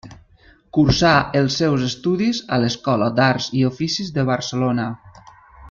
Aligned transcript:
Cursà 0.77 1.11
els 1.41 1.57
seus 1.61 1.83
estudis 1.89 2.39
a 2.57 2.59
l'Escola 2.63 3.11
d'Arts 3.21 3.51
i 3.61 3.63
Oficis 3.71 4.11
de 4.17 4.25
Barcelona. 4.31 4.91